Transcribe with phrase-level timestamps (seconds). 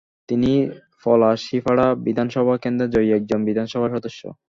[0.29, 0.51] তিনি
[1.03, 4.21] পলাশীপাড়া বিধানসভা কেন্দ্রে জয়ী একজন বিধানসভা সদস্য।